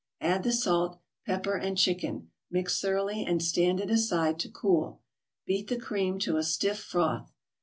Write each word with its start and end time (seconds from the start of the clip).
Add 0.21 0.41
the 0.41 0.51
salt, 0.51 0.99
pepper 1.27 1.55
and 1.55 1.77
chicken, 1.77 2.31
mix 2.49 2.81
thoroughly 2.81 3.23
and 3.23 3.39
stand 3.39 3.79
it 3.79 3.91
aside 3.91 4.39
to 4.39 4.49
cool. 4.49 4.99
Beat 5.45 5.67
the 5.67 5.77
cream 5.77 6.17
to 6.21 6.37
a 6.37 6.43
stiff 6.43 6.79
froth. 6.79 7.31